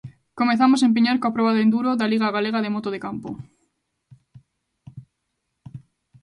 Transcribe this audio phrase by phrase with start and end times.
[0.39, 3.31] Comezamos en Piñor coa proba de enduro da Liga Galega de Moto de Campo.